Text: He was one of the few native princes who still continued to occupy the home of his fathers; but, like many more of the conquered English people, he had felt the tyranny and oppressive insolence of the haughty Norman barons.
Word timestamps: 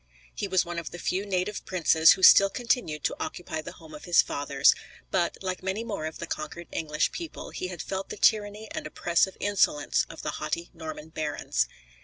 He 0.33 0.47
was 0.47 0.65
one 0.65 0.79
of 0.79 0.89
the 0.89 0.97
few 0.97 1.27
native 1.27 1.63
princes 1.63 2.13
who 2.13 2.23
still 2.23 2.49
continued 2.49 3.03
to 3.03 3.15
occupy 3.19 3.61
the 3.61 3.73
home 3.73 3.93
of 3.93 4.05
his 4.05 4.19
fathers; 4.23 4.73
but, 5.11 5.37
like 5.43 5.61
many 5.61 5.83
more 5.83 6.07
of 6.07 6.17
the 6.17 6.25
conquered 6.25 6.67
English 6.71 7.11
people, 7.11 7.51
he 7.51 7.67
had 7.67 7.83
felt 7.83 8.09
the 8.09 8.17
tyranny 8.17 8.67
and 8.71 8.87
oppressive 8.87 9.37
insolence 9.39 10.07
of 10.09 10.23
the 10.23 10.31
haughty 10.31 10.71
Norman 10.73 11.09
barons. 11.09 11.67